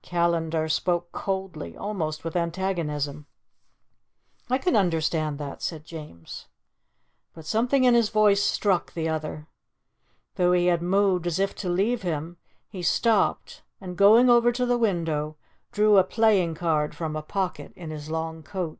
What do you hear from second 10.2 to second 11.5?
Though he had moved as